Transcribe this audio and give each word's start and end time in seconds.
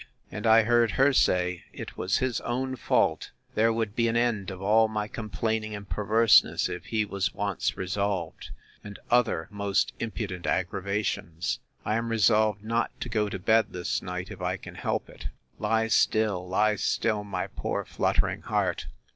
And 0.31 0.47
I 0.47 0.63
heard 0.63 0.93
her 0.93 1.13
say, 1.13 1.61
It 1.73 1.95
was 1.95 2.17
his 2.17 2.41
own 2.41 2.75
fault; 2.75 3.29
there 3.53 3.71
would 3.71 3.95
be 3.95 4.07
an 4.07 4.17
end 4.17 4.49
of 4.49 4.59
all 4.59 4.87
my 4.87 5.07
complaining 5.07 5.75
and 5.75 5.87
perverseness, 5.87 6.67
if 6.67 6.85
he 6.85 7.05
was 7.05 7.35
once 7.35 7.77
resolved; 7.77 8.49
and 8.83 8.97
other 9.11 9.47
most 9.51 9.93
impudent 9.99 10.47
aggravations. 10.47 11.59
I 11.85 11.97
am 11.97 12.09
resolved 12.09 12.63
not 12.63 12.99
to 12.99 13.09
go 13.09 13.29
to 13.29 13.37
bed 13.37 13.73
this 13.73 14.01
night, 14.01 14.31
if 14.31 14.41
I 14.41 14.57
can 14.57 14.73
help 14.73 15.07
it!—Lie 15.07 15.89
still, 15.89 16.47
lie 16.47 16.77
still, 16.77 17.23
my 17.23 17.45
poor 17.45 17.85
fluttering 17.85 18.41
heart! 18.41 18.87